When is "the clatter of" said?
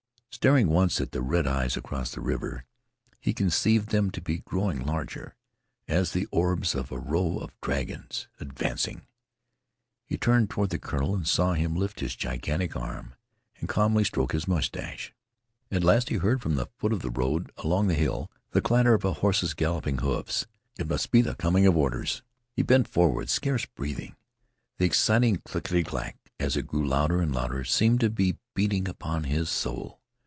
18.51-19.05